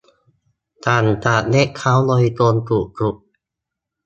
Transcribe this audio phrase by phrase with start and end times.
[0.85, 3.15] สั่งจากเว็บเขาโดยตรงถูกสุด